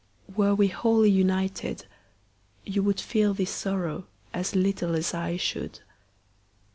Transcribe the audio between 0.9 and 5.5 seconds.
united, you would feel this sorrow as little as I